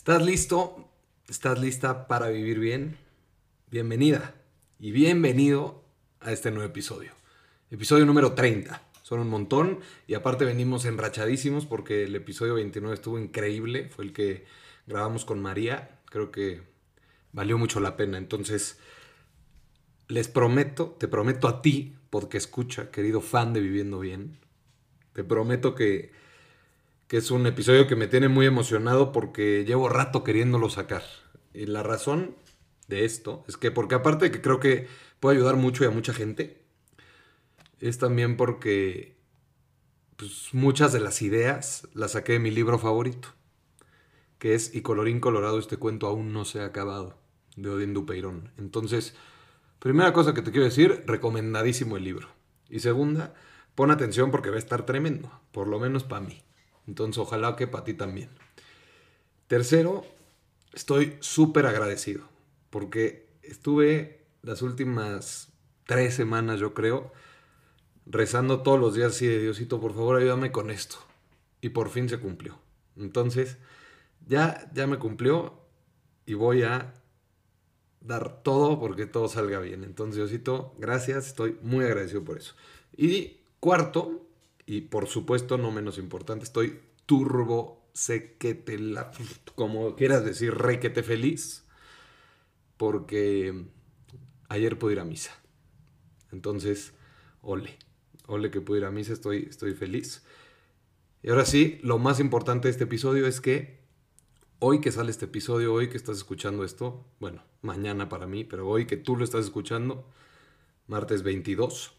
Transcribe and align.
¿Estás 0.00 0.24
listo? 0.24 0.88
¿Estás 1.28 1.60
lista 1.60 2.08
para 2.08 2.30
vivir 2.30 2.58
bien? 2.58 2.96
Bienvenida 3.70 4.34
y 4.78 4.92
bienvenido 4.92 5.84
a 6.20 6.32
este 6.32 6.50
nuevo 6.50 6.66
episodio. 6.66 7.12
Episodio 7.70 8.06
número 8.06 8.32
30. 8.32 8.82
Son 9.02 9.20
un 9.20 9.28
montón 9.28 9.80
y 10.06 10.14
aparte 10.14 10.46
venimos 10.46 10.86
enrachadísimos 10.86 11.66
porque 11.66 12.04
el 12.04 12.16
episodio 12.16 12.54
29 12.54 12.94
estuvo 12.94 13.18
increíble. 13.18 13.90
Fue 13.90 14.06
el 14.06 14.14
que 14.14 14.46
grabamos 14.86 15.26
con 15.26 15.42
María. 15.42 16.00
Creo 16.06 16.32
que 16.32 16.62
valió 17.32 17.58
mucho 17.58 17.78
la 17.78 17.98
pena. 17.98 18.16
Entonces, 18.16 18.78
les 20.08 20.28
prometo, 20.28 20.96
te 20.98 21.08
prometo 21.08 21.46
a 21.46 21.60
ti, 21.60 21.94
porque 22.08 22.38
escucha, 22.38 22.90
querido 22.90 23.20
fan 23.20 23.52
de 23.52 23.60
Viviendo 23.60 23.98
Bien, 23.98 24.38
te 25.12 25.24
prometo 25.24 25.74
que, 25.74 26.12
que 27.10 27.16
es 27.16 27.32
un 27.32 27.44
episodio 27.44 27.88
que 27.88 27.96
me 27.96 28.06
tiene 28.06 28.28
muy 28.28 28.46
emocionado 28.46 29.10
porque 29.10 29.64
llevo 29.64 29.88
rato 29.88 30.22
queriéndolo 30.22 30.70
sacar. 30.70 31.02
Y 31.52 31.66
la 31.66 31.82
razón 31.82 32.36
de 32.86 33.04
esto 33.04 33.42
es 33.48 33.56
que, 33.56 33.72
porque 33.72 33.96
aparte 33.96 34.26
de 34.26 34.30
que 34.30 34.40
creo 34.40 34.60
que 34.60 34.86
puede 35.18 35.36
ayudar 35.36 35.56
mucho 35.56 35.82
y 35.82 35.88
a 35.88 35.90
mucha 35.90 36.14
gente, 36.14 36.62
es 37.80 37.98
también 37.98 38.36
porque 38.36 39.16
pues, 40.14 40.50
muchas 40.52 40.92
de 40.92 41.00
las 41.00 41.20
ideas 41.20 41.88
las 41.94 42.12
saqué 42.12 42.34
de 42.34 42.38
mi 42.38 42.52
libro 42.52 42.78
favorito, 42.78 43.30
que 44.38 44.54
es 44.54 44.72
Y 44.72 44.82
colorín 44.82 45.18
colorado, 45.18 45.58
este 45.58 45.78
cuento 45.78 46.06
aún 46.06 46.32
no 46.32 46.44
se 46.44 46.60
ha 46.60 46.66
acabado, 46.66 47.18
de 47.56 47.70
Odín 47.70 47.92
Dupeirón. 47.92 48.52
Entonces, 48.56 49.16
primera 49.80 50.12
cosa 50.12 50.32
que 50.32 50.42
te 50.42 50.52
quiero 50.52 50.66
decir, 50.66 51.02
recomendadísimo 51.08 51.96
el 51.96 52.04
libro. 52.04 52.28
Y 52.68 52.78
segunda, 52.78 53.34
pon 53.74 53.90
atención 53.90 54.30
porque 54.30 54.50
va 54.50 54.56
a 54.56 54.60
estar 54.60 54.86
tremendo, 54.86 55.28
por 55.50 55.66
lo 55.66 55.80
menos 55.80 56.04
para 56.04 56.24
mí. 56.24 56.44
Entonces, 56.86 57.18
ojalá 57.18 57.56
que 57.56 57.66
para 57.66 57.84
ti 57.84 57.94
también. 57.94 58.30
Tercero, 59.46 60.04
estoy 60.72 61.16
súper 61.20 61.66
agradecido 61.66 62.24
porque 62.70 63.28
estuve 63.42 64.24
las 64.42 64.62
últimas 64.62 65.48
tres 65.86 66.14
semanas, 66.14 66.60
yo 66.60 66.72
creo, 66.72 67.12
rezando 68.06 68.62
todos 68.62 68.78
los 68.78 68.94
días 68.94 69.14
así 69.14 69.26
de 69.26 69.40
Diosito, 69.40 69.80
por 69.80 69.92
favor 69.92 70.16
ayúdame 70.16 70.52
con 70.52 70.70
esto. 70.70 70.96
Y 71.60 71.70
por 71.70 71.90
fin 71.90 72.08
se 72.08 72.18
cumplió. 72.18 72.58
Entonces, 72.96 73.58
ya, 74.26 74.70
ya 74.72 74.86
me 74.86 74.98
cumplió 74.98 75.60
y 76.26 76.34
voy 76.34 76.62
a 76.62 76.94
dar 78.00 78.42
todo 78.42 78.78
porque 78.80 79.06
todo 79.06 79.28
salga 79.28 79.60
bien. 79.60 79.84
Entonces, 79.84 80.16
Diosito, 80.16 80.74
gracias, 80.78 81.26
estoy 81.26 81.58
muy 81.62 81.84
agradecido 81.84 82.24
por 82.24 82.38
eso. 82.38 82.54
Y 82.96 83.40
cuarto, 83.58 84.26
y 84.66 84.82
por 84.82 85.06
supuesto 85.06 85.58
no 85.58 85.70
menos 85.70 85.98
importante, 85.98 86.44
estoy 86.44 86.80
turbo 87.06 87.80
sequete 87.92 88.78
la 88.78 89.10
como 89.54 89.96
quieras 89.96 90.24
decir, 90.24 90.54
requete 90.54 91.02
feliz 91.02 91.64
porque 92.76 93.66
ayer 94.48 94.78
pude 94.78 94.94
ir 94.94 95.00
a 95.00 95.04
misa. 95.04 95.32
Entonces, 96.32 96.94
ole, 97.42 97.76
ole 98.26 98.50
que 98.50 98.60
pude 98.60 98.78
ir 98.78 98.84
a 98.84 98.90
misa, 98.90 99.12
estoy, 99.12 99.48
estoy 99.50 99.74
feliz. 99.74 100.24
Y 101.22 101.28
ahora 101.28 101.44
sí, 101.44 101.78
lo 101.82 101.98
más 101.98 102.20
importante 102.20 102.68
de 102.68 102.72
este 102.72 102.84
episodio 102.84 103.26
es 103.26 103.40
que 103.40 103.80
hoy 104.60 104.80
que 104.80 104.92
sale 104.92 105.10
este 105.10 105.26
episodio, 105.26 105.74
hoy 105.74 105.90
que 105.90 105.96
estás 105.96 106.16
escuchando 106.16 106.64
esto, 106.64 107.04
bueno, 107.18 107.42
mañana 107.60 108.08
para 108.08 108.26
mí, 108.26 108.44
pero 108.44 108.68
hoy 108.68 108.86
que 108.86 108.96
tú 108.96 109.16
lo 109.16 109.24
estás 109.24 109.44
escuchando, 109.44 110.08
martes 110.86 111.22
22, 111.22 111.92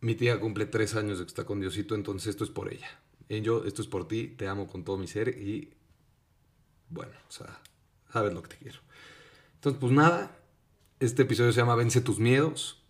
mi 0.00 0.14
tía 0.14 0.38
cumple 0.38 0.66
tres 0.66 0.94
años 0.94 1.18
de 1.18 1.24
que 1.24 1.28
está 1.28 1.44
con 1.44 1.60
Diosito, 1.60 1.94
entonces 1.94 2.28
esto 2.28 2.44
es 2.44 2.50
por 2.50 2.72
ella. 2.72 2.88
Y 3.28 3.40
yo, 3.40 3.64
esto 3.64 3.82
es 3.82 3.88
por 3.88 4.08
ti, 4.08 4.28
te 4.28 4.48
amo 4.48 4.66
con 4.66 4.84
todo 4.84 4.96
mi 4.96 5.06
ser 5.06 5.28
y 5.28 5.74
bueno, 6.88 7.12
o 7.28 7.32
sea, 7.32 7.60
sabes 8.12 8.32
lo 8.32 8.42
que 8.42 8.48
te 8.48 8.56
quiero. 8.56 8.78
Entonces, 9.54 9.80
pues 9.80 9.92
nada, 9.92 10.36
este 11.00 11.22
episodio 11.22 11.52
se 11.52 11.60
llama 11.60 11.74
Vence 11.74 12.00
tus 12.00 12.18
miedos 12.18 12.82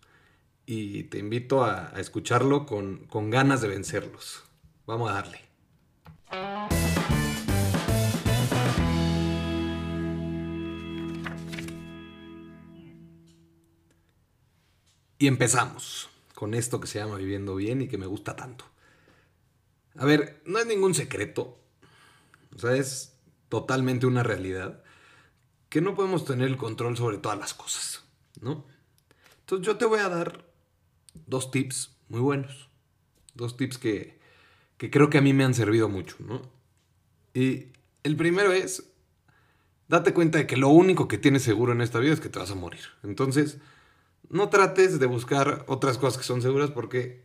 y 0.65 1.03
te 1.05 1.17
invito 1.17 1.63
a, 1.63 1.89
a 1.95 1.99
escucharlo 1.99 2.65
con, 2.65 3.05
con 3.07 3.29
ganas 3.29 3.61
de 3.61 3.67
vencerlos. 3.67 4.43
Vamos 4.85 5.09
a 5.09 5.13
darle. 5.13 5.49
Y 15.21 15.27
empezamos 15.27 16.08
con 16.39 16.53
esto 16.53 16.79
que 16.79 16.87
se 16.87 16.99
llama 16.99 17.17
Viviendo 17.17 17.53
Bien 17.57 17.81
y 17.81 17.89
que 17.89 17.97
me 17.97 18.05
gusta 18.05 18.37
tanto. 18.37 18.63
A 19.97 20.05
ver, 20.05 20.41
no 20.45 20.57
es 20.57 20.65
ningún 20.65 20.95
secreto, 20.95 21.59
o 22.55 22.57
sea, 22.57 22.77
es 22.77 23.13
totalmente 23.49 24.07
una 24.07 24.23
realidad 24.23 24.81
que 25.67 25.81
no 25.81 25.95
podemos 25.95 26.23
tener 26.23 26.47
el 26.47 26.55
control 26.55 26.95
sobre 26.95 27.17
todas 27.17 27.37
las 27.37 27.53
cosas, 27.53 28.05
¿no? 28.39 28.65
Entonces 29.41 29.67
yo 29.67 29.75
te 29.75 29.83
voy 29.83 29.99
a 29.99 30.07
dar 30.07 30.45
dos 31.27 31.51
tips 31.51 31.97
muy 32.07 32.21
buenos, 32.21 32.69
dos 33.33 33.57
tips 33.57 33.77
que, 33.77 34.17
que 34.77 34.89
creo 34.89 35.09
que 35.09 35.17
a 35.17 35.21
mí 35.21 35.33
me 35.33 35.43
han 35.43 35.53
servido 35.53 35.89
mucho, 35.89 36.15
¿no? 36.19 36.41
Y 37.33 37.73
el 38.03 38.15
primero 38.15 38.53
es, 38.53 38.93
date 39.89 40.13
cuenta 40.13 40.37
de 40.37 40.47
que 40.47 40.55
lo 40.55 40.69
único 40.69 41.09
que 41.09 41.17
tienes 41.17 41.43
seguro 41.43 41.73
en 41.73 41.81
esta 41.81 41.99
vida 41.99 42.13
es 42.13 42.21
que 42.21 42.29
te 42.29 42.39
vas 42.39 42.51
a 42.51 42.55
morir. 42.55 42.85
Entonces, 43.03 43.57
no 44.29 44.49
trates 44.49 44.99
de 44.99 45.05
buscar 45.05 45.65
otras 45.67 45.97
cosas 45.97 46.17
que 46.17 46.23
son 46.23 46.41
seguras 46.41 46.71
porque 46.71 47.21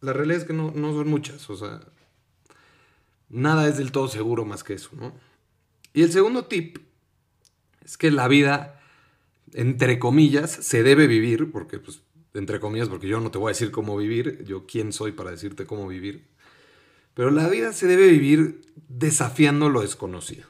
la 0.00 0.12
realidad 0.12 0.42
es 0.42 0.44
que 0.44 0.52
no, 0.52 0.72
no 0.74 0.92
son 0.92 1.08
muchas, 1.08 1.48
o 1.50 1.56
sea, 1.56 1.80
nada 3.28 3.68
es 3.68 3.78
del 3.78 3.92
todo 3.92 4.08
seguro 4.08 4.44
más 4.44 4.64
que 4.64 4.74
eso, 4.74 4.90
¿no? 4.92 5.12
Y 5.92 6.02
el 6.02 6.12
segundo 6.12 6.44
tip 6.44 6.78
es 7.84 7.96
que 7.96 8.10
la 8.10 8.28
vida, 8.28 8.80
entre 9.52 9.98
comillas, 9.98 10.50
se 10.50 10.82
debe 10.82 11.06
vivir, 11.06 11.50
porque, 11.50 11.78
pues, 11.78 12.02
entre 12.34 12.60
comillas, 12.60 12.88
porque 12.88 13.08
yo 13.08 13.20
no 13.20 13.30
te 13.30 13.38
voy 13.38 13.48
a 13.48 13.54
decir 13.54 13.70
cómo 13.70 13.96
vivir, 13.96 14.44
yo 14.44 14.66
quién 14.66 14.92
soy 14.92 15.12
para 15.12 15.30
decirte 15.30 15.66
cómo 15.66 15.88
vivir, 15.88 16.26
pero 17.14 17.30
la 17.30 17.48
vida 17.48 17.72
se 17.72 17.86
debe 17.86 18.08
vivir 18.08 18.72
desafiando 18.88 19.70
lo 19.70 19.80
desconocido. 19.80 20.46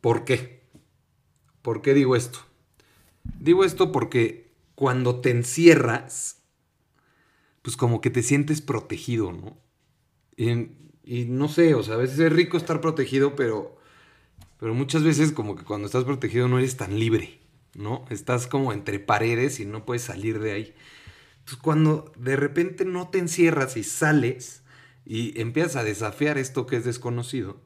¿Por 0.00 0.24
qué? 0.24 0.62
¿Por 1.60 1.82
qué 1.82 1.94
digo 1.94 2.16
esto? 2.16 2.40
Digo 3.38 3.64
esto 3.64 3.92
porque 3.92 4.52
cuando 4.74 5.20
te 5.20 5.30
encierras, 5.30 6.42
pues 7.62 7.76
como 7.76 8.00
que 8.00 8.10
te 8.10 8.22
sientes 8.22 8.60
protegido, 8.60 9.32
¿no? 9.32 9.58
Y, 10.36 11.24
no 11.24 11.48
sé, 11.48 11.74
o 11.74 11.82
sea, 11.82 11.94
a 11.94 11.98
veces 11.98 12.18
es 12.18 12.32
rico 12.32 12.56
estar 12.56 12.80
protegido, 12.80 13.36
pero, 13.36 13.76
pero 14.58 14.74
muchas 14.74 15.02
veces 15.02 15.32
como 15.32 15.56
que 15.56 15.64
cuando 15.64 15.86
estás 15.86 16.04
protegido 16.04 16.48
no 16.48 16.58
eres 16.58 16.76
tan 16.76 16.98
libre, 16.98 17.40
¿no? 17.74 18.04
Estás 18.10 18.46
como 18.46 18.72
entre 18.72 18.98
paredes 18.98 19.60
y 19.60 19.66
no 19.66 19.84
puedes 19.84 20.02
salir 20.02 20.40
de 20.40 20.52
ahí. 20.52 20.74
Entonces 21.38 21.62
cuando 21.62 22.12
de 22.16 22.36
repente 22.36 22.84
no 22.84 23.08
te 23.08 23.18
encierras 23.18 23.76
y 23.76 23.84
sales 23.84 24.62
y 25.04 25.40
empiezas 25.40 25.76
a 25.76 25.84
desafiar 25.84 26.38
esto 26.38 26.66
que 26.66 26.76
es 26.76 26.84
desconocido, 26.84 27.60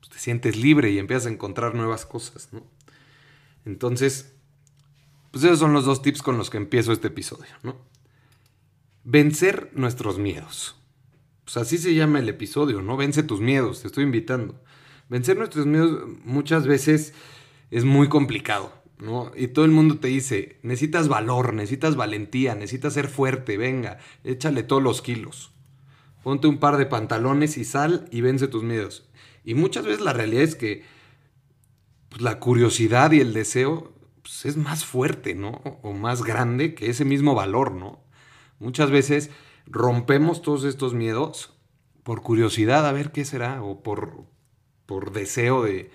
pues 0.00 0.10
te 0.10 0.18
sientes 0.18 0.56
libre 0.56 0.90
y 0.90 0.98
empiezas 0.98 1.26
a 1.26 1.30
encontrar 1.30 1.74
nuevas 1.74 2.06
cosas, 2.06 2.50
¿no? 2.52 2.62
Entonces, 3.64 4.34
pues 5.30 5.44
esos 5.44 5.58
son 5.58 5.72
los 5.72 5.84
dos 5.84 6.02
tips 6.02 6.22
con 6.22 6.38
los 6.38 6.50
que 6.50 6.56
empiezo 6.56 6.92
este 6.92 7.08
episodio, 7.08 7.50
¿no? 7.62 7.76
Vencer 9.04 9.70
nuestros 9.74 10.18
miedos. 10.18 10.76
Pues 11.44 11.56
así 11.56 11.78
se 11.78 11.94
llama 11.94 12.18
el 12.18 12.28
episodio, 12.28 12.82
¿no? 12.82 12.96
Vence 12.96 13.22
tus 13.22 13.40
miedos, 13.40 13.82
te 13.82 13.88
estoy 13.88 14.04
invitando. 14.04 14.60
Vencer 15.08 15.36
nuestros 15.38 15.66
miedos 15.66 16.06
muchas 16.24 16.66
veces 16.66 17.14
es 17.70 17.84
muy 17.84 18.08
complicado, 18.08 18.72
¿no? 18.98 19.32
Y 19.36 19.48
todo 19.48 19.64
el 19.64 19.70
mundo 19.70 19.98
te 19.98 20.08
dice, 20.08 20.58
necesitas 20.62 21.08
valor, 21.08 21.54
necesitas 21.54 21.96
valentía, 21.96 22.54
necesitas 22.54 22.92
ser 22.92 23.08
fuerte, 23.08 23.56
venga, 23.56 23.98
échale 24.24 24.62
todos 24.62 24.82
los 24.82 25.00
kilos. 25.00 25.52
Ponte 26.22 26.48
un 26.48 26.58
par 26.58 26.76
de 26.76 26.86
pantalones 26.86 27.56
y 27.56 27.64
sal 27.64 28.08
y 28.10 28.20
vence 28.20 28.48
tus 28.48 28.62
miedos. 28.62 29.08
Y 29.44 29.54
muchas 29.54 29.86
veces 29.86 30.02
la 30.02 30.12
realidad 30.12 30.42
es 30.42 30.56
que 30.56 30.84
pues, 32.10 32.20
la 32.20 32.38
curiosidad 32.40 33.12
y 33.12 33.20
el 33.20 33.32
deseo 33.32 33.94
pues, 34.28 34.44
es 34.44 34.58
más 34.58 34.84
fuerte, 34.84 35.34
¿no? 35.34 35.62
O 35.82 35.94
más 35.94 36.22
grande 36.22 36.74
que 36.74 36.90
ese 36.90 37.06
mismo 37.06 37.34
valor, 37.34 37.72
¿no? 37.72 38.04
Muchas 38.58 38.90
veces 38.90 39.30
rompemos 39.64 40.42
todos 40.42 40.64
estos 40.64 40.92
miedos 40.92 41.54
por 42.02 42.20
curiosidad 42.20 42.86
a 42.86 42.92
ver 42.92 43.10
qué 43.10 43.24
será, 43.24 43.62
o 43.62 43.82
por, 43.82 44.26
por 44.84 45.12
deseo 45.12 45.62
de, 45.62 45.90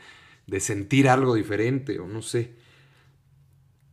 de 0.48 0.60
sentir 0.60 1.10
algo 1.10 1.36
diferente, 1.36 2.00
o 2.00 2.08
no 2.08 2.24
sé. 2.24 2.56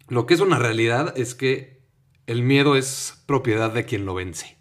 Lo 0.08 0.25
que 0.25 0.34
es 0.34 0.40
una 0.40 0.58
realidad 0.58 1.12
es 1.19 1.34
que 1.34 1.82
el 2.26 2.43
miedo 2.43 2.76
es 2.76 3.22
propiedad 3.26 3.72
de 3.75 3.84
quien 3.84 4.06
lo 4.06 4.14
vence. 4.14 4.56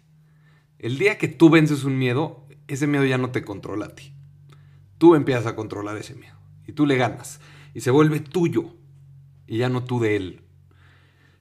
El 0.78 0.98
día 0.98 1.16
que 1.16 1.28
tú 1.28 1.48
vences 1.48 1.84
un 1.84 1.98
miedo, 1.98 2.46
ese 2.68 2.86
miedo 2.86 3.06
ya 3.06 3.16
no 3.16 3.30
te 3.30 3.44
controla 3.44 3.86
a 3.86 3.94
ti. 3.94 4.12
Tú 4.98 5.14
empiezas 5.14 5.46
a 5.46 5.56
controlar 5.56 5.96
ese 5.96 6.14
miedo 6.14 6.36
y 6.66 6.72
tú 6.72 6.84
le 6.84 6.96
ganas 6.96 7.40
y 7.72 7.80
se 7.80 7.90
vuelve 7.90 8.20
tuyo 8.20 8.74
y 9.50 9.58
ya 9.58 9.68
no 9.68 9.82
tú 9.82 9.98
de 9.98 10.14
él. 10.14 10.42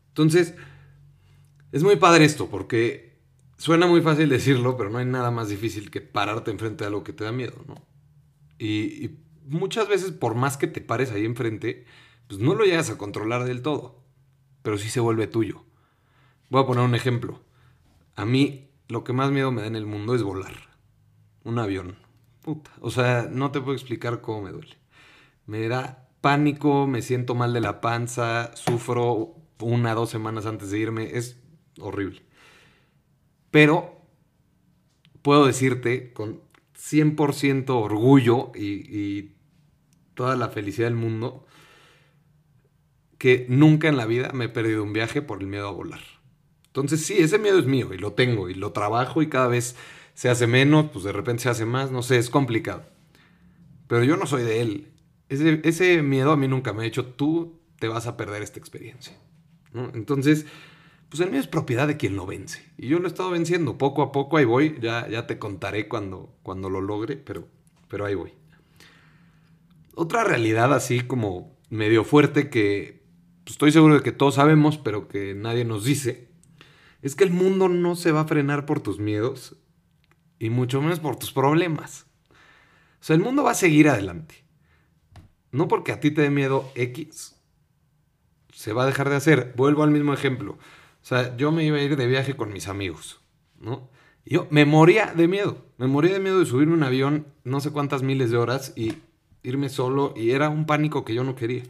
Entonces, 0.07 0.55
es 1.71 1.83
muy 1.83 1.95
padre 1.97 2.25
esto, 2.25 2.49
porque 2.49 3.19
suena 3.55 3.85
muy 3.85 4.01
fácil 4.01 4.29
decirlo, 4.29 4.75
pero 4.77 4.89
no 4.89 4.97
hay 4.97 5.05
nada 5.05 5.29
más 5.29 5.47
difícil 5.47 5.91
que 5.91 6.01
pararte 6.01 6.49
enfrente 6.49 6.83
de 6.83 6.87
algo 6.87 7.03
que 7.03 7.13
te 7.13 7.23
da 7.23 7.31
miedo, 7.31 7.63
¿no? 7.67 7.85
Y, 8.57 9.11
muchas 9.45 9.87
veces, 9.87 10.11
por 10.11 10.33
más 10.33 10.57
que 10.57 10.65
te 10.65 10.81
pares 10.81 11.11
ahí 11.11 11.23
enfrente, 11.23 11.85
pues 12.27 12.39
no 12.39 12.55
lo 12.55 12.65
llegas 12.65 12.89
a 12.89 12.97
controlar 12.97 13.43
del 13.43 13.61
todo. 13.61 14.03
Pero 14.63 14.79
sí 14.79 14.89
se 14.89 14.99
vuelve 14.99 15.27
tuyo. 15.27 15.63
Voy 16.49 16.63
a 16.63 16.65
poner 16.65 16.83
un 16.83 16.95
ejemplo. 16.95 17.43
A 18.15 18.25
mí, 18.25 18.71
lo 18.87 19.03
que 19.03 19.13
más 19.13 19.29
miedo 19.29 19.51
me 19.51 19.61
da 19.61 19.67
en 19.67 19.75
el 19.75 19.85
mundo 19.85 20.15
es 20.15 20.23
volar. 20.23 20.75
Un 21.43 21.59
avión. 21.59 21.95
Puta. 22.41 22.71
O 22.81 22.89
sea, 22.89 23.29
no 23.31 23.51
te 23.51 23.61
puedo 23.61 23.73
explicar 23.73 24.21
cómo 24.21 24.41
me 24.41 24.51
duele. 24.51 24.77
Me 25.45 25.67
da 25.67 26.08
pánico, 26.21 26.87
me 26.87 27.01
siento 27.01 27.35
mal 27.35 27.53
de 27.53 27.61
la 27.61 27.81
panza, 27.81 28.51
sufro 28.55 29.35
una, 29.59 29.93
dos 29.93 30.09
semanas 30.09 30.45
antes 30.45 30.71
de 30.71 30.79
irme. 30.79 31.17
Es 31.17 31.39
horrible. 31.79 32.21
Pero 33.51 33.99
puedo 35.21 35.45
decirte 35.45 36.13
con 36.13 36.41
100% 36.77 37.69
orgullo 37.69 38.51
y, 38.55 39.35
toda 40.13 40.35
la 40.35 40.49
felicidad 40.49 40.87
del 40.87 40.97
mundo 40.97 41.45
que 43.17 43.45
nunca 43.47 43.87
en 43.87 43.95
la 43.95 44.05
vida 44.05 44.31
me 44.33 44.45
he 44.45 44.49
perdido 44.49 44.83
un 44.83 44.91
viaje 44.91 45.21
por 45.21 45.39
el 45.39 45.47
miedo 45.47 45.69
a 45.69 45.71
volar. 45.71 46.01
Entonces 46.67 47.05
sí, 47.05 47.19
ese 47.19 47.39
miedo 47.39 47.57
es 47.57 47.65
mío 47.65 47.93
y 47.93 47.97
lo 47.97 48.11
tengo 48.11 48.49
y 48.49 48.53
lo 48.53 48.73
trabajo 48.73 49.21
y 49.21 49.29
cada 49.29 49.47
vez 49.47 49.77
se 50.15 50.27
hace 50.27 50.45
menos, 50.45 50.87
pues 50.91 51.05
de 51.05 51.13
repente 51.13 51.43
se 51.43 51.49
hace 51.49 51.65
más, 51.65 51.91
no 51.91 52.01
sé, 52.01 52.17
es 52.17 52.29
complicado. 52.29 52.83
Pero 53.87 54.03
yo 54.03 54.17
no 54.17 54.25
soy 54.25 54.43
de 54.43 54.61
él. 54.61 54.91
Ese, 55.29 56.01
miedo 56.01 56.31
a 56.31 56.37
mí 56.37 56.47
nunca 56.47 56.73
me 56.73 56.83
ha 56.83 56.87
hecho, 56.87 57.05
tú 57.05 57.59
te 57.79 57.87
vas 57.87 58.07
a 58.07 58.17
perder 58.17 58.41
esta 58.41 58.59
experiencia. 58.59 59.15
Entonces, 59.93 60.47
pues 61.09 61.21
el 61.21 61.29
mío 61.29 61.39
es 61.39 61.47
propiedad 61.47 61.87
de 61.87 61.97
quien 61.97 62.15
lo 62.15 62.25
vence. 62.25 62.65
Y 62.77 62.87
yo 62.87 62.99
lo 62.99 63.05
he 63.05 63.07
estado 63.07 63.29
venciendo 63.29 63.77
poco 63.77 64.01
a 64.01 64.11
poco, 64.11 64.37
ahí 64.37 64.45
voy, 64.45 64.77
ya, 64.81 65.07
ya 65.07 65.27
te 65.27 65.37
contaré 65.37 65.87
cuando, 65.87 66.35
cuando 66.41 66.69
lo 66.69 66.81
logre, 66.81 67.15
pero, 67.15 67.47
pero 67.87 68.05
ahí 68.05 68.15
voy. 68.15 68.33
Otra 69.93 70.23
realidad 70.23 70.73
así 70.73 71.01
como 71.01 71.57
medio 71.69 72.03
fuerte 72.03 72.49
que 72.49 73.03
pues, 73.43 73.51
estoy 73.53 73.71
seguro 73.71 73.95
de 73.95 74.01
que 74.01 74.11
todos 74.11 74.35
sabemos, 74.35 74.77
pero 74.77 75.07
que 75.07 75.35
nadie 75.35 75.63
nos 75.63 75.83
dice, 75.83 76.29
es 77.01 77.15
que 77.15 77.23
el 77.23 77.31
mundo 77.31 77.69
no 77.69 77.95
se 77.95 78.11
va 78.11 78.21
a 78.21 78.27
frenar 78.27 78.65
por 78.65 78.79
tus 78.79 78.99
miedos 78.99 79.55
y 80.39 80.49
mucho 80.49 80.81
menos 80.81 80.99
por 80.99 81.17
tus 81.17 81.31
problemas. 81.31 82.07
O 82.31 83.03
sea, 83.03 83.15
el 83.15 83.21
mundo 83.21 83.43
va 83.43 83.51
a 83.51 83.55
seguir 83.55 83.89
adelante. 83.89 84.48
No 85.51 85.67
porque 85.67 85.91
a 85.91 85.99
ti 85.99 86.11
te 86.11 86.21
dé 86.21 86.29
miedo 86.29 86.71
X, 86.75 87.35
se 88.53 88.73
va 88.73 88.83
a 88.83 88.87
dejar 88.87 89.09
de 89.09 89.15
hacer. 89.15 89.53
Vuelvo 89.55 89.83
al 89.83 89.91
mismo 89.91 90.13
ejemplo. 90.13 90.53
O 91.01 91.05
sea, 91.05 91.35
yo 91.37 91.51
me 91.51 91.63
iba 91.63 91.77
a 91.77 91.81
ir 91.81 91.95
de 91.95 92.07
viaje 92.07 92.35
con 92.35 92.51
mis 92.51 92.67
amigos, 92.67 93.21
¿no? 93.59 93.89
Y 94.25 94.35
yo 94.35 94.47
me 94.49 94.65
moría 94.65 95.13
de 95.15 95.27
miedo. 95.27 95.65
Me 95.77 95.87
moría 95.87 96.13
de 96.13 96.19
miedo 96.19 96.39
de 96.39 96.45
subirme 96.45 96.73
un 96.73 96.83
avión 96.83 97.27
no 97.43 97.61
sé 97.61 97.71
cuántas 97.71 98.03
miles 98.03 98.31
de 98.31 98.37
horas 98.37 98.73
y 98.75 98.95
irme 99.43 99.69
solo. 99.69 100.13
Y 100.15 100.31
era 100.31 100.49
un 100.49 100.65
pánico 100.65 101.05
que 101.05 101.13
yo 101.13 101.23
no 101.23 101.35
quería. 101.35 101.63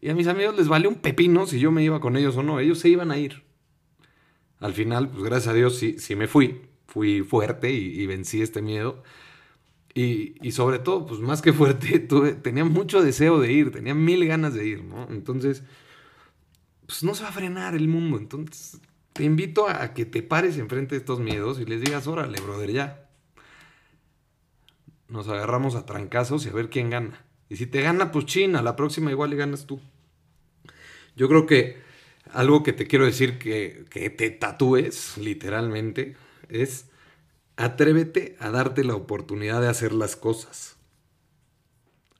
Y 0.00 0.08
a 0.08 0.14
mis 0.14 0.26
amigos 0.26 0.56
les 0.56 0.68
valió 0.68 0.88
un 0.88 0.96
pepino 0.96 1.46
si 1.46 1.58
yo 1.58 1.70
me 1.70 1.82
iba 1.82 2.00
con 2.00 2.16
ellos 2.16 2.36
o 2.36 2.42
no. 2.42 2.60
Ellos 2.60 2.78
se 2.78 2.88
iban 2.88 3.10
a 3.10 3.18
ir. 3.18 3.42
Al 4.58 4.74
final, 4.74 5.08
pues 5.08 5.24
gracias 5.24 5.48
a 5.48 5.54
Dios 5.54 5.76
sí, 5.76 5.98
sí 5.98 6.16
me 6.16 6.26
fui. 6.26 6.62
Fui 6.86 7.22
fuerte 7.22 7.70
y, 7.70 8.06
vencí 8.06 8.42
este 8.42 8.62
miedo. 8.62 9.02
Y, 9.94 10.34
y, 10.46 10.52
sobre 10.52 10.78
todo, 10.78 11.04
pues 11.04 11.20
más 11.20 11.42
que 11.42 11.52
fuerte, 11.52 11.98
tenía 12.42 12.64
mucho 12.64 13.02
deseo 13.02 13.40
de 13.40 13.52
ir, 13.52 13.72
tenía 13.72 13.94
mil 13.94 14.24
ganas 14.26 14.54
de 14.54 14.66
ir, 14.66 14.84
¿no? 14.84 15.08
Entonces, 15.10 15.64
pues 16.86 17.02
no 17.02 17.14
se 17.14 17.22
va 17.24 17.30
a 17.30 17.32
frenar 17.32 17.74
el 17.74 17.88
mundo. 17.88 18.18
Entonces, 18.18 18.80
te 19.12 19.24
invito 19.24 19.68
a 19.68 19.92
que 19.94 20.04
te 20.04 20.22
pares 20.22 20.58
enfrente 20.58 20.94
de 20.94 21.00
estos 21.00 21.20
miedos 21.20 21.60
y 21.60 21.64
les 21.64 21.80
digas, 21.80 22.06
órale, 22.06 22.40
brother, 22.40 22.70
ya. 22.70 23.08
Nos 25.08 25.28
agarramos 25.28 25.74
a 25.74 25.86
trancazos 25.86 26.46
y 26.46 26.48
a 26.48 26.52
ver 26.52 26.70
quién 26.70 26.90
gana. 26.90 27.24
Y 27.48 27.56
si 27.56 27.66
te 27.66 27.82
gana, 27.82 28.12
pues 28.12 28.26
China, 28.26 28.62
la 28.62 28.76
próxima 28.76 29.10
igual 29.10 29.30
le 29.30 29.36
ganas 29.36 29.66
tú. 29.66 29.80
Yo 31.16 31.28
creo 31.28 31.46
que 31.46 31.78
algo 32.32 32.62
que 32.62 32.72
te 32.72 32.86
quiero 32.86 33.04
decir 33.04 33.38
que, 33.38 33.84
que 33.90 34.10
te 34.10 34.30
tatúes, 34.30 35.18
literalmente, 35.18 36.16
es 36.48 36.89
atrévete 37.60 38.36
a 38.40 38.50
darte 38.50 38.84
la 38.84 38.94
oportunidad 38.94 39.60
de 39.60 39.68
hacer 39.68 39.92
las 39.92 40.16
cosas. 40.16 40.76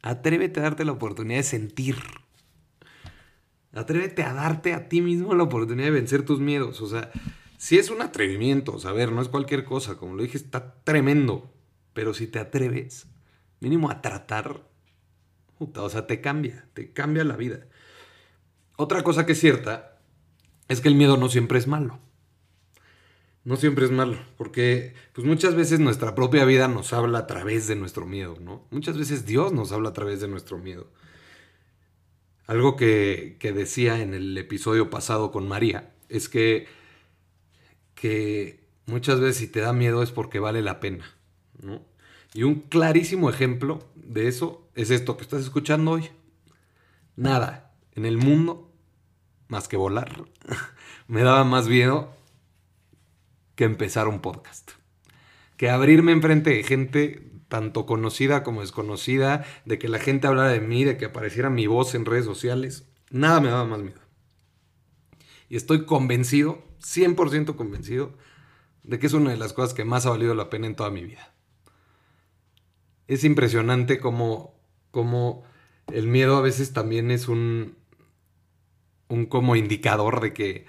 Atrévete 0.02 0.60
a 0.60 0.64
darte 0.64 0.84
la 0.84 0.92
oportunidad 0.92 1.38
de 1.38 1.44
sentir. 1.44 1.96
Atrévete 3.72 4.22
a 4.22 4.34
darte 4.34 4.74
a 4.74 4.88
ti 4.90 5.00
mismo 5.00 5.34
la 5.34 5.44
oportunidad 5.44 5.86
de 5.86 5.92
vencer 5.92 6.26
tus 6.26 6.40
miedos. 6.40 6.82
O 6.82 6.88
sea, 6.88 7.10
si 7.56 7.78
es 7.78 7.88
un 7.88 8.02
atrevimiento, 8.02 8.72
o 8.72 9.06
no 9.10 9.22
es 9.22 9.28
cualquier 9.28 9.64
cosa. 9.64 9.96
Como 9.96 10.14
lo 10.14 10.22
dije, 10.22 10.36
está 10.36 10.74
tremendo. 10.84 11.50
Pero 11.94 12.12
si 12.12 12.26
te 12.26 12.38
atreves, 12.38 13.06
mínimo 13.60 13.90
a 13.90 14.02
tratar, 14.02 14.68
o 15.58 15.88
sea, 15.88 16.06
te 16.06 16.20
cambia, 16.20 16.66
te 16.74 16.92
cambia 16.92 17.24
la 17.24 17.36
vida. 17.36 17.66
Otra 18.76 19.02
cosa 19.02 19.24
que 19.24 19.32
es 19.32 19.40
cierta 19.40 19.98
es 20.68 20.82
que 20.82 20.88
el 20.88 20.96
miedo 20.96 21.16
no 21.16 21.30
siempre 21.30 21.58
es 21.58 21.66
malo. 21.66 21.98
No 23.42 23.56
siempre 23.56 23.86
es 23.86 23.90
malo, 23.90 24.18
porque 24.36 24.94
pues 25.14 25.26
muchas 25.26 25.54
veces 25.54 25.80
nuestra 25.80 26.14
propia 26.14 26.44
vida 26.44 26.68
nos 26.68 26.92
habla 26.92 27.20
a 27.20 27.26
través 27.26 27.66
de 27.68 27.76
nuestro 27.76 28.04
miedo, 28.04 28.36
¿no? 28.38 28.66
Muchas 28.70 28.98
veces 28.98 29.24
Dios 29.24 29.52
nos 29.52 29.72
habla 29.72 29.90
a 29.90 29.92
través 29.94 30.20
de 30.20 30.28
nuestro 30.28 30.58
miedo. 30.58 30.88
Algo 32.46 32.76
que, 32.76 33.38
decía 33.40 34.00
en 34.02 34.12
el 34.12 34.36
episodio 34.36 34.90
pasado 34.90 35.30
con 35.30 35.48
María 35.48 35.94
es 36.08 36.28
que, 36.28 36.66
que 37.94 38.60
muchas 38.86 39.20
veces 39.20 39.36
si 39.36 39.46
te 39.46 39.60
da 39.60 39.72
miedo 39.72 40.02
es 40.02 40.10
porque 40.10 40.38
vale 40.38 40.60
la 40.60 40.80
pena. 40.80 41.10
Y 42.34 42.42
un 42.42 42.56
clarísimo 42.56 43.30
ejemplo 43.30 43.88
de 43.94 44.28
eso 44.28 44.68
es 44.74 44.90
esto 44.90 45.16
que 45.16 45.22
estás 45.22 45.42
escuchando 45.42 45.92
hoy. 45.92 46.10
Nada 47.16 47.72
en 47.92 48.04
el 48.04 48.18
mundo 48.18 48.70
más 49.48 49.66
que 49.66 49.76
volar 49.76 50.24
me 51.08 51.22
daba 51.22 51.44
más 51.44 51.68
miedo 51.68 52.19
que 53.60 53.66
empezar 53.66 54.08
un 54.08 54.20
podcast. 54.20 54.70
Que 55.58 55.68
abrirme 55.68 56.12
enfrente 56.12 56.48
de 56.48 56.62
gente 56.62 57.30
tanto 57.48 57.84
conocida 57.84 58.42
como 58.42 58.62
desconocida, 58.62 59.44
de 59.66 59.78
que 59.78 59.86
la 59.86 59.98
gente 59.98 60.26
hablara 60.26 60.48
de 60.48 60.62
mí, 60.62 60.82
de 60.84 60.96
que 60.96 61.04
apareciera 61.04 61.50
mi 61.50 61.66
voz 61.66 61.94
en 61.94 62.06
redes 62.06 62.24
sociales, 62.24 62.88
nada 63.10 63.38
me 63.38 63.50
daba 63.50 63.66
más 63.66 63.80
miedo. 63.80 64.00
Y 65.50 65.56
estoy 65.56 65.84
convencido, 65.84 66.64
100% 66.80 67.54
convencido, 67.54 68.16
de 68.82 68.98
que 68.98 69.06
es 69.06 69.12
una 69.12 69.28
de 69.28 69.36
las 69.36 69.52
cosas 69.52 69.74
que 69.74 69.84
más 69.84 70.06
ha 70.06 70.10
valido 70.10 70.34
la 70.34 70.48
pena 70.48 70.66
en 70.66 70.74
toda 70.74 70.88
mi 70.88 71.04
vida. 71.04 71.34
Es 73.08 73.24
impresionante 73.24 74.00
como, 74.00 74.58
como 74.90 75.44
el 75.92 76.06
miedo 76.06 76.38
a 76.38 76.40
veces 76.40 76.72
también 76.72 77.10
es 77.10 77.28
un, 77.28 77.76
un 79.08 79.26
como 79.26 79.54
indicador 79.54 80.22
de 80.22 80.32
que, 80.32 80.64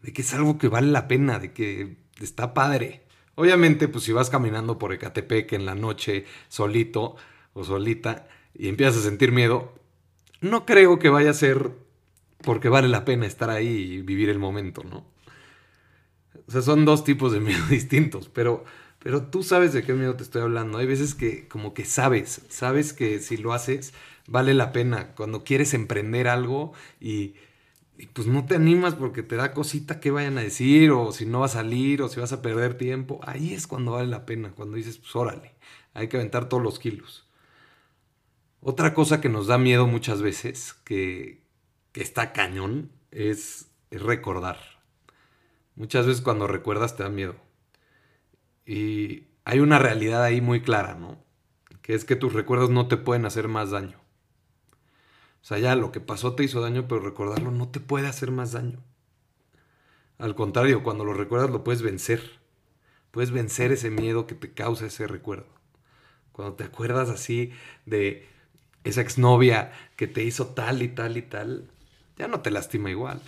de 0.00 0.12
que 0.12 0.22
es 0.22 0.32
algo 0.32 0.58
que 0.58 0.68
vale 0.68 0.92
la 0.92 1.08
pena, 1.08 1.40
de 1.40 1.52
que 1.52 1.98
está 2.24 2.54
padre. 2.54 3.02
Obviamente, 3.34 3.88
pues 3.88 4.04
si 4.04 4.12
vas 4.12 4.30
caminando 4.30 4.78
por 4.78 4.92
Ecatepec 4.92 5.52
en 5.52 5.66
la 5.66 5.74
noche 5.74 6.26
solito 6.48 7.16
o 7.52 7.64
solita 7.64 8.28
y 8.54 8.68
empiezas 8.68 8.98
a 8.98 9.02
sentir 9.02 9.32
miedo, 9.32 9.72
no 10.40 10.66
creo 10.66 10.98
que 10.98 11.08
vaya 11.08 11.30
a 11.30 11.34
ser 11.34 11.70
porque 12.42 12.68
vale 12.68 12.88
la 12.88 13.04
pena 13.04 13.26
estar 13.26 13.50
ahí 13.50 13.68
y 13.68 14.02
vivir 14.02 14.28
el 14.28 14.38
momento, 14.38 14.82
¿no? 14.84 15.06
O 16.46 16.50
sea, 16.50 16.62
son 16.62 16.84
dos 16.84 17.04
tipos 17.04 17.32
de 17.32 17.40
miedo 17.40 17.64
distintos, 17.68 18.28
pero, 18.28 18.64
pero 18.98 19.24
tú 19.24 19.42
sabes 19.42 19.72
de 19.72 19.82
qué 19.82 19.92
miedo 19.94 20.16
te 20.16 20.22
estoy 20.22 20.42
hablando. 20.42 20.78
Hay 20.78 20.86
veces 20.86 21.14
que 21.14 21.48
como 21.48 21.74
que 21.74 21.84
sabes, 21.84 22.42
sabes 22.48 22.92
que 22.92 23.20
si 23.20 23.36
lo 23.36 23.52
haces 23.52 23.92
vale 24.26 24.54
la 24.54 24.72
pena. 24.72 25.12
Cuando 25.14 25.44
quieres 25.44 25.74
emprender 25.74 26.28
algo 26.28 26.72
y 27.00 27.34
y 28.00 28.06
pues 28.06 28.26
no 28.26 28.46
te 28.46 28.54
animas 28.54 28.94
porque 28.94 29.22
te 29.22 29.36
da 29.36 29.52
cosita 29.52 30.00
que 30.00 30.10
vayan 30.10 30.38
a 30.38 30.40
decir, 30.40 30.90
o 30.90 31.12
si 31.12 31.26
no 31.26 31.40
va 31.40 31.46
a 31.46 31.50
salir, 31.50 32.00
o 32.00 32.08
si 32.08 32.18
vas 32.18 32.32
a 32.32 32.40
perder 32.40 32.78
tiempo. 32.78 33.20
Ahí 33.22 33.52
es 33.52 33.66
cuando 33.66 33.92
vale 33.92 34.06
la 34.06 34.24
pena, 34.24 34.52
cuando 34.52 34.78
dices, 34.78 34.96
pues 34.96 35.14
órale, 35.14 35.52
hay 35.92 36.08
que 36.08 36.16
aventar 36.16 36.48
todos 36.48 36.62
los 36.62 36.78
kilos. 36.78 37.28
Otra 38.62 38.94
cosa 38.94 39.20
que 39.20 39.28
nos 39.28 39.48
da 39.48 39.58
miedo 39.58 39.86
muchas 39.86 40.22
veces, 40.22 40.72
que, 40.82 41.42
está 41.92 42.32
cañón, 42.32 42.90
es, 43.10 43.68
es 43.90 44.00
recordar. 44.00 44.58
Muchas 45.76 46.06
veces 46.06 46.22
cuando 46.22 46.46
recuerdas 46.46 46.96
te 46.96 47.02
da 47.02 47.10
miedo. 47.10 47.36
Y 48.64 49.24
hay 49.44 49.60
una 49.60 49.78
realidad 49.78 50.24
ahí 50.24 50.40
muy 50.40 50.62
clara, 50.62 50.94
¿no? 50.94 51.22
Que 51.82 51.92
es 51.92 52.06
que 52.06 52.16
tus 52.16 52.32
recuerdos 52.32 52.70
no 52.70 52.88
te 52.88 52.96
pueden 52.96 53.26
hacer 53.26 53.48
más 53.48 53.72
daño. 53.72 54.00
O 55.42 55.44
sea, 55.44 55.58
ya 55.58 55.74
lo 55.74 55.92
que 55.92 56.00
pasó 56.00 56.34
te 56.34 56.44
hizo 56.44 56.60
daño, 56.60 56.86
pero 56.86 57.00
recordarlo 57.00 57.50
no 57.50 57.68
te 57.68 57.80
puede 57.80 58.06
hacer 58.06 58.30
más 58.30 58.52
daño. 58.52 58.78
Al 60.18 60.34
contrario, 60.34 60.82
cuando 60.82 61.04
lo 61.04 61.14
recuerdas 61.14 61.50
lo 61.50 61.64
puedes 61.64 61.82
vencer. 61.82 62.38
Puedes 63.10 63.30
vencer 63.30 63.72
ese 63.72 63.90
miedo 63.90 64.26
que 64.26 64.34
te 64.34 64.52
causa 64.52 64.86
ese 64.86 65.06
recuerdo. 65.06 65.48
Cuando 66.32 66.54
te 66.54 66.64
acuerdas 66.64 67.08
así 67.08 67.52
de 67.86 68.28
esa 68.84 69.00
exnovia 69.00 69.72
que 69.96 70.06
te 70.06 70.22
hizo 70.22 70.48
tal 70.48 70.82
y 70.82 70.88
tal 70.88 71.16
y 71.16 71.22
tal, 71.22 71.70
ya 72.18 72.28
no 72.28 72.40
te 72.40 72.50
lastima 72.50 72.90
igual. 72.90 73.20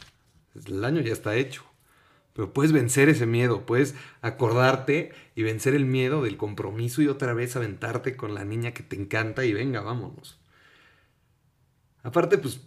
El 0.54 0.80
daño 0.82 1.00
ya 1.00 1.12
está 1.12 1.34
hecho. 1.34 1.64
Pero 2.34 2.52
puedes 2.52 2.72
vencer 2.72 3.08
ese 3.08 3.26
miedo, 3.26 3.66
puedes 3.66 3.94
acordarte 4.22 5.12
y 5.34 5.42
vencer 5.42 5.74
el 5.74 5.84
miedo 5.84 6.22
del 6.22 6.36
compromiso 6.36 7.02
y 7.02 7.08
otra 7.08 7.34
vez 7.34 7.56
aventarte 7.56 8.16
con 8.16 8.34
la 8.34 8.44
niña 8.44 8.72
que 8.72 8.82
te 8.82 8.96
encanta 8.96 9.44
y 9.44 9.52
venga, 9.52 9.80
vámonos. 9.80 10.41
Aparte, 12.02 12.38
pues, 12.38 12.60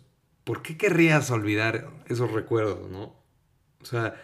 ¿por 0.44 0.62
qué 0.62 0.77
querrías 0.77 1.32
olvidar 1.32 1.89
esos 2.08 2.32
recuerdos, 2.32 2.89
no? 2.89 3.15
O 3.82 3.86
sea, 3.86 4.15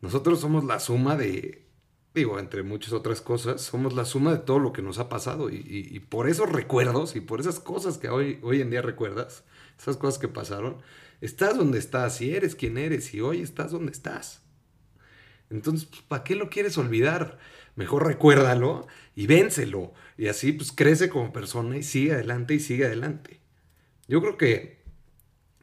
nosotros 0.00 0.40
somos 0.40 0.64
la 0.64 0.80
suma 0.80 1.16
de, 1.16 1.66
digo, 2.14 2.38
entre 2.38 2.62
muchas 2.62 2.92
otras 2.92 3.20
cosas, 3.20 3.60
somos 3.60 3.94
la 3.94 4.04
suma 4.04 4.32
de 4.32 4.38
todo 4.38 4.58
lo 4.58 4.72
que 4.72 4.82
nos 4.82 4.98
ha 4.98 5.08
pasado 5.08 5.50
y, 5.50 6.00
por 6.08 6.28
esos 6.28 6.50
recuerdos 6.50 7.16
y 7.16 7.20
por 7.20 7.40
esas 7.40 7.60
cosas 7.60 7.98
que 7.98 8.08
hoy, 8.08 8.38
hoy 8.42 8.60
en 8.60 8.70
día 8.70 8.82
recuerdas, 8.82 9.44
esas 9.78 9.96
cosas 9.96 10.18
que 10.18 10.28
pasaron, 10.28 10.78
estás 11.20 11.56
donde 11.56 11.78
estás 11.78 12.20
y 12.20 12.34
eres 12.34 12.54
quien 12.54 12.78
eres 12.78 13.12
y 13.14 13.20
hoy 13.20 13.42
estás 13.42 13.72
donde 13.72 13.92
estás. 13.92 14.42
Entonces, 15.50 15.86
pues, 15.86 16.02
¿para 16.02 16.24
qué 16.24 16.34
lo 16.34 16.50
quieres 16.50 16.78
olvidar? 16.78 17.38
Mejor 17.76 18.06
recuérdalo 18.06 18.86
y 19.14 19.26
vénselo. 19.26 19.92
Y 20.16 20.28
así 20.28 20.52
pues 20.52 20.72
crece 20.72 21.08
como 21.08 21.32
persona 21.32 21.76
y 21.76 21.82
sigue 21.82 22.14
adelante 22.14 22.54
y 22.54 22.60
sigue 22.60 22.86
adelante. 22.86 23.40
Yo 24.08 24.20
creo 24.20 24.36
que 24.36 24.82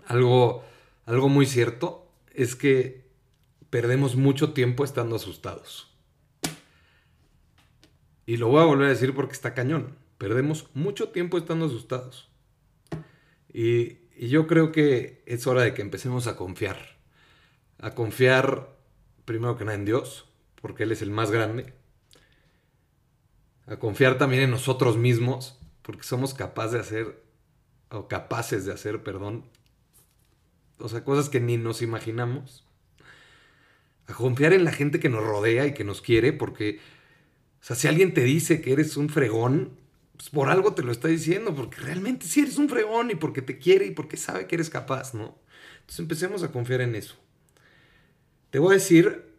algo, 0.05 0.63
algo 1.05 1.29
muy 1.29 1.45
cierto 1.45 2.11
es 2.33 2.55
que 2.55 3.07
perdemos 3.69 4.15
mucho 4.15 4.53
tiempo 4.53 4.83
estando 4.83 5.15
asustados. 5.15 5.95
Y 8.25 8.37
lo 8.37 8.47
voy 8.47 8.61
a 8.61 8.65
volver 8.65 8.87
a 8.87 8.91
decir 8.91 9.13
porque 9.13 9.33
está 9.33 9.53
cañón. 9.53 9.97
Perdemos 10.17 10.69
mucho 10.73 11.09
tiempo 11.09 11.37
estando 11.37 11.65
asustados. 11.65 12.29
Y, 13.51 13.97
y 14.15 14.29
yo 14.29 14.47
creo 14.47 14.71
que 14.71 15.23
es 15.25 15.47
hora 15.47 15.63
de 15.63 15.73
que 15.73 15.81
empecemos 15.81 16.27
a 16.27 16.35
confiar. 16.35 16.97
A 17.79 17.95
confiar 17.95 18.73
primero 19.25 19.57
que 19.57 19.65
nada 19.65 19.77
en 19.77 19.85
Dios, 19.85 20.29
porque 20.61 20.83
Él 20.83 20.91
es 20.91 21.01
el 21.01 21.11
más 21.11 21.31
grande. 21.31 21.73
A 23.65 23.77
confiar 23.77 24.17
también 24.17 24.43
en 24.43 24.51
nosotros 24.51 24.97
mismos, 24.97 25.59
porque 25.81 26.03
somos 26.03 26.33
capaces 26.33 26.73
de 26.73 26.79
hacer, 26.79 27.23
o 27.93 28.07
capaces 28.07 28.65
de 28.65 28.73
hacer, 28.73 29.03
perdón, 29.03 29.45
o 30.79 30.89
sea, 30.89 31.03
cosas 31.03 31.29
que 31.29 31.39
ni 31.39 31.57
nos 31.57 31.81
imaginamos. 31.81 32.65
A 34.07 34.13
confiar 34.13 34.51
en 34.51 34.65
la 34.65 34.71
gente 34.71 34.99
que 34.99 35.09
nos 35.09 35.23
rodea 35.23 35.65
y 35.65 35.73
que 35.73 35.85
nos 35.85 36.01
quiere, 36.01 36.33
porque, 36.33 36.79
o 37.61 37.63
sea, 37.63 37.75
si 37.75 37.87
alguien 37.87 38.13
te 38.13 38.23
dice 38.23 38.61
que 38.61 38.73
eres 38.73 38.97
un 38.97 39.09
fregón, 39.09 39.77
pues 40.17 40.29
por 40.29 40.49
algo 40.49 40.73
te 40.73 40.83
lo 40.83 40.91
está 40.91 41.07
diciendo, 41.07 41.55
porque 41.55 41.77
realmente 41.77 42.25
sí 42.25 42.41
eres 42.41 42.57
un 42.57 42.67
fregón 42.67 43.11
y 43.11 43.15
porque 43.15 43.41
te 43.41 43.59
quiere 43.59 43.85
y 43.85 43.91
porque 43.91 44.17
sabe 44.17 44.47
que 44.47 44.55
eres 44.55 44.69
capaz, 44.69 45.13
¿no? 45.13 45.37
Entonces 45.75 45.99
empecemos 45.99 46.43
a 46.43 46.51
confiar 46.51 46.81
en 46.81 46.95
eso. 46.95 47.15
Te 48.49 48.59
voy 48.59 48.71
a 48.71 48.75
decir 48.75 49.31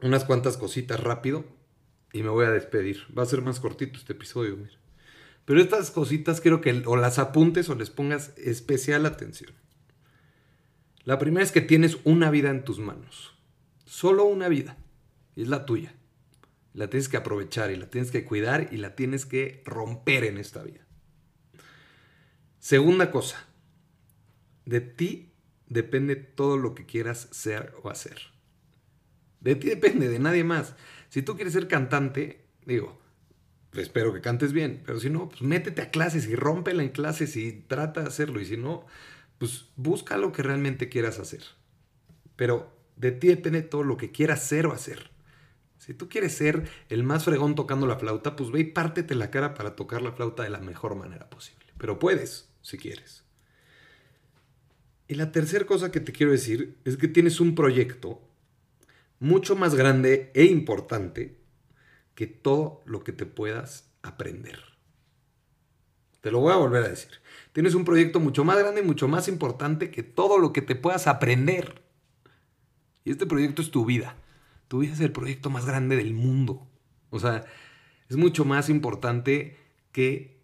unas 0.00 0.24
cuantas 0.24 0.56
cositas 0.56 1.00
rápido 1.00 1.44
y 2.12 2.22
me 2.22 2.30
voy 2.30 2.46
a 2.46 2.50
despedir. 2.50 3.04
Va 3.16 3.22
a 3.22 3.26
ser 3.26 3.42
más 3.42 3.60
cortito 3.60 3.98
este 3.98 4.14
episodio. 4.14 4.56
Pero 5.48 5.62
estas 5.62 5.90
cositas 5.90 6.42
quiero 6.42 6.60
que 6.60 6.82
o 6.84 6.98
las 6.98 7.18
apuntes 7.18 7.70
o 7.70 7.74
les 7.74 7.88
pongas 7.88 8.36
especial 8.36 9.06
atención. 9.06 9.54
La 11.04 11.18
primera 11.18 11.42
es 11.42 11.52
que 11.52 11.62
tienes 11.62 11.96
una 12.04 12.30
vida 12.30 12.50
en 12.50 12.64
tus 12.64 12.80
manos. 12.80 13.34
Solo 13.86 14.26
una 14.26 14.48
vida. 14.48 14.76
Y 15.34 15.40
es 15.40 15.48
la 15.48 15.64
tuya. 15.64 15.94
La 16.74 16.90
tienes 16.90 17.08
que 17.08 17.16
aprovechar 17.16 17.70
y 17.70 17.76
la 17.76 17.88
tienes 17.88 18.10
que 18.10 18.26
cuidar 18.26 18.68
y 18.72 18.76
la 18.76 18.94
tienes 18.94 19.24
que 19.24 19.62
romper 19.64 20.24
en 20.24 20.36
esta 20.36 20.62
vida. 20.62 20.86
Segunda 22.58 23.10
cosa. 23.10 23.46
De 24.66 24.82
ti 24.82 25.32
depende 25.66 26.16
todo 26.16 26.58
lo 26.58 26.74
que 26.74 26.84
quieras 26.84 27.26
ser 27.30 27.72
o 27.82 27.88
hacer. 27.88 28.18
De 29.40 29.54
ti 29.54 29.68
depende, 29.68 30.10
de 30.10 30.18
nadie 30.18 30.44
más. 30.44 30.74
Si 31.08 31.22
tú 31.22 31.36
quieres 31.36 31.54
ser 31.54 31.68
cantante, 31.68 32.44
digo, 32.66 33.00
espero 33.74 34.12
que 34.12 34.20
cantes 34.20 34.52
bien, 34.52 34.82
pero 34.84 34.98
si 35.00 35.10
no, 35.10 35.28
pues 35.28 35.42
métete 35.42 35.82
a 35.82 35.90
clases 35.90 36.26
y 36.26 36.34
rómpela 36.34 36.82
en 36.82 36.88
clases 36.90 37.36
y 37.36 37.52
trata 37.52 38.02
de 38.02 38.08
hacerlo. 38.08 38.40
Y 38.40 38.46
si 38.46 38.56
no, 38.56 38.86
pues 39.38 39.66
busca 39.76 40.16
lo 40.16 40.32
que 40.32 40.42
realmente 40.42 40.88
quieras 40.88 41.18
hacer. 41.18 41.42
Pero 42.36 42.72
de 42.96 43.12
ti 43.12 43.28
depende 43.28 43.62
todo 43.62 43.84
lo 43.84 43.96
que 43.96 44.10
quieras 44.10 44.42
ser 44.42 44.66
o 44.66 44.72
hacer. 44.72 45.10
Si 45.78 45.94
tú 45.94 46.08
quieres 46.08 46.34
ser 46.34 46.68
el 46.88 47.02
más 47.04 47.24
fregón 47.24 47.54
tocando 47.54 47.86
la 47.86 47.96
flauta, 47.96 48.36
pues 48.36 48.50
ve 48.50 48.60
y 48.60 48.64
pártete 48.64 49.14
la 49.14 49.30
cara 49.30 49.54
para 49.54 49.76
tocar 49.76 50.02
la 50.02 50.12
flauta 50.12 50.42
de 50.42 50.50
la 50.50 50.60
mejor 50.60 50.96
manera 50.96 51.30
posible. 51.30 51.66
Pero 51.78 51.98
puedes, 51.98 52.50
si 52.62 52.78
quieres. 52.78 53.24
Y 55.06 55.14
la 55.14 55.32
tercera 55.32 55.64
cosa 55.64 55.90
que 55.90 56.00
te 56.00 56.12
quiero 56.12 56.32
decir 56.32 56.76
es 56.84 56.96
que 56.96 57.08
tienes 57.08 57.40
un 57.40 57.54
proyecto 57.54 58.20
mucho 59.20 59.56
más 59.56 59.74
grande 59.74 60.30
e 60.34 60.44
importante 60.44 61.37
que 62.18 62.26
todo 62.26 62.82
lo 62.84 63.04
que 63.04 63.12
te 63.12 63.26
puedas 63.26 63.92
aprender. 64.02 64.58
Te 66.20 66.32
lo 66.32 66.40
voy 66.40 66.52
a 66.52 66.56
volver 66.56 66.82
a 66.82 66.88
decir. 66.88 67.12
Tienes 67.52 67.76
un 67.76 67.84
proyecto 67.84 68.18
mucho 68.18 68.42
más 68.42 68.58
grande 68.58 68.80
y 68.80 68.84
mucho 68.84 69.06
más 69.06 69.28
importante 69.28 69.92
que 69.92 70.02
todo 70.02 70.38
lo 70.38 70.52
que 70.52 70.60
te 70.60 70.74
puedas 70.74 71.06
aprender. 71.06 71.80
Y 73.04 73.12
este 73.12 73.24
proyecto 73.24 73.62
es 73.62 73.70
tu 73.70 73.84
vida. 73.84 74.16
Tu 74.66 74.80
vida 74.80 74.94
es 74.94 75.00
el 75.00 75.12
proyecto 75.12 75.48
más 75.48 75.64
grande 75.64 75.94
del 75.94 76.12
mundo. 76.12 76.66
O 77.10 77.20
sea, 77.20 77.44
es 78.08 78.16
mucho 78.16 78.44
más 78.44 78.68
importante 78.68 79.56
que 79.92 80.37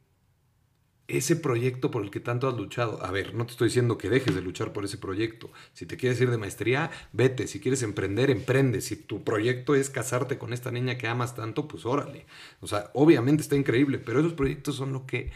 ese 1.06 1.36
proyecto 1.36 1.90
por 1.90 2.02
el 2.02 2.10
que 2.10 2.20
tanto 2.20 2.48
has 2.48 2.56
luchado. 2.56 3.04
A 3.04 3.10
ver, 3.10 3.34
no 3.34 3.44
te 3.44 3.52
estoy 3.52 3.68
diciendo 3.68 3.98
que 3.98 4.08
dejes 4.08 4.34
de 4.34 4.40
luchar 4.40 4.72
por 4.72 4.84
ese 4.84 4.96
proyecto. 4.96 5.50
Si 5.74 5.84
te 5.86 5.96
quieres 5.96 6.20
ir 6.20 6.30
de 6.30 6.38
maestría, 6.38 6.90
vete. 7.12 7.46
Si 7.46 7.60
quieres 7.60 7.82
emprender, 7.82 8.30
emprende. 8.30 8.80
Si 8.80 8.96
tu 8.96 9.22
proyecto 9.22 9.74
es 9.74 9.90
casarte 9.90 10.38
con 10.38 10.52
esta 10.52 10.70
niña 10.70 10.96
que 10.96 11.06
amas 11.06 11.34
tanto, 11.34 11.68
pues 11.68 11.84
órale. 11.84 12.26
O 12.60 12.66
sea, 12.66 12.90
obviamente 12.94 13.42
está 13.42 13.56
increíble, 13.56 13.98
pero 13.98 14.20
esos 14.20 14.32
proyectos 14.32 14.76
son 14.76 14.92
lo 14.92 15.06
que, 15.06 15.30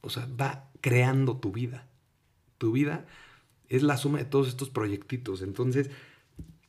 o 0.00 0.10
sea, 0.10 0.28
va 0.40 0.70
creando 0.80 1.38
tu 1.38 1.50
vida. 1.50 1.88
Tu 2.58 2.72
vida 2.72 3.06
es 3.68 3.82
la 3.82 3.96
suma 3.96 4.18
de 4.18 4.26
todos 4.26 4.48
estos 4.48 4.70
proyectitos. 4.70 5.42
Entonces, 5.42 5.90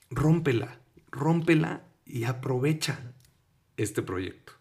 rómpela, 0.09 0.79
rómpela 1.11 1.83
y 2.05 2.23
aprovecha 2.23 3.13
este 3.77 4.01
proyecto. 4.01 4.53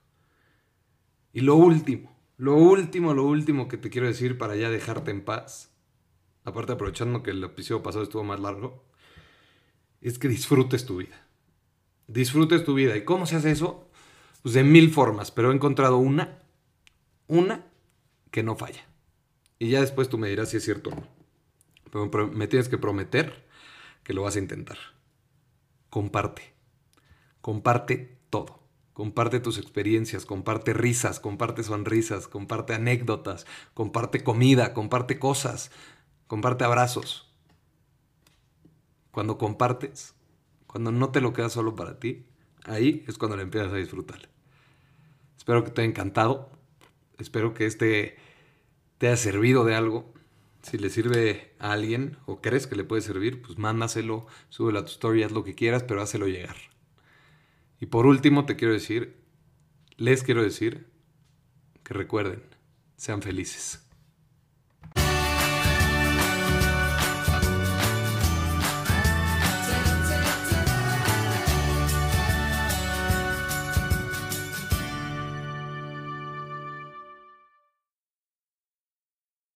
Y 1.32 1.40
lo 1.40 1.56
último, 1.56 2.17
lo 2.38 2.54
último, 2.54 3.14
lo 3.14 3.24
último 3.24 3.66
que 3.66 3.76
te 3.76 3.90
quiero 3.90 4.06
decir 4.06 4.38
para 4.38 4.54
ya 4.54 4.70
dejarte 4.70 5.10
en 5.10 5.24
paz, 5.24 5.72
aparte 6.44 6.72
aprovechando 6.72 7.24
que 7.24 7.32
el 7.32 7.42
episodio 7.42 7.82
pasado 7.82 8.04
estuvo 8.04 8.22
más 8.22 8.38
largo, 8.38 8.84
es 10.00 10.20
que 10.20 10.28
disfrutes 10.28 10.86
tu 10.86 10.98
vida. 10.98 11.26
Disfrutes 12.06 12.64
tu 12.64 12.74
vida. 12.74 12.96
¿Y 12.96 13.04
cómo 13.04 13.26
se 13.26 13.34
hace 13.34 13.50
eso? 13.50 13.90
Pues 14.42 14.54
de 14.54 14.62
mil 14.62 14.92
formas, 14.92 15.32
pero 15.32 15.50
he 15.50 15.54
encontrado 15.54 15.98
una, 15.98 16.38
una 17.26 17.66
que 18.30 18.44
no 18.44 18.54
falla. 18.54 18.86
Y 19.58 19.70
ya 19.70 19.80
después 19.80 20.08
tú 20.08 20.16
me 20.16 20.28
dirás 20.28 20.50
si 20.50 20.58
es 20.58 20.64
cierto 20.64 20.90
o 20.90 20.94
no. 20.94 21.08
Pero 21.90 22.28
me 22.28 22.46
tienes 22.46 22.68
que 22.68 22.78
prometer 22.78 23.48
que 24.04 24.12
lo 24.12 24.22
vas 24.22 24.36
a 24.36 24.38
intentar. 24.38 24.78
Comparte. 25.90 26.54
Comparte 27.40 28.16
todo. 28.30 28.60
Comparte 28.98 29.38
tus 29.38 29.58
experiencias, 29.58 30.26
comparte 30.26 30.72
risas, 30.72 31.20
comparte 31.20 31.62
sonrisas, 31.62 32.26
comparte 32.26 32.74
anécdotas, 32.74 33.46
comparte 33.72 34.24
comida, 34.24 34.74
comparte 34.74 35.20
cosas, 35.20 35.70
comparte 36.26 36.64
abrazos. 36.64 37.32
Cuando 39.12 39.38
compartes, 39.38 40.16
cuando 40.66 40.90
no 40.90 41.12
te 41.12 41.20
lo 41.20 41.32
quedas 41.32 41.52
solo 41.52 41.76
para 41.76 42.00
ti, 42.00 42.26
ahí 42.64 43.04
es 43.06 43.18
cuando 43.18 43.36
le 43.36 43.44
empiezas 43.44 43.72
a 43.72 43.76
disfrutar. 43.76 44.28
Espero 45.36 45.62
que 45.62 45.70
te 45.70 45.82
haya 45.82 45.90
encantado. 45.90 46.50
Espero 47.18 47.54
que 47.54 47.66
este 47.66 48.16
te 48.98 49.06
haya 49.06 49.16
servido 49.16 49.64
de 49.64 49.76
algo. 49.76 50.12
Si 50.62 50.76
le 50.76 50.90
sirve 50.90 51.54
a 51.60 51.70
alguien 51.70 52.16
o 52.26 52.40
crees 52.40 52.66
que 52.66 52.74
le 52.74 52.82
puede 52.82 53.02
servir, 53.02 53.42
pues 53.42 53.58
mándaselo, 53.58 54.26
súbelo 54.48 54.80
a 54.80 54.84
tu 54.84 54.90
story, 54.90 55.22
haz 55.22 55.30
lo 55.30 55.44
que 55.44 55.54
quieras, 55.54 55.84
pero 55.84 56.02
hazlo 56.02 56.26
llegar. 56.26 56.56
Y 57.80 57.86
por 57.86 58.06
último 58.06 58.44
te 58.44 58.56
quiero 58.56 58.74
decir, 58.74 59.16
les 59.96 60.22
quiero 60.22 60.42
decir 60.42 60.86
que 61.84 61.94
recuerden, 61.94 62.42
sean 62.96 63.22
felices. 63.22 63.87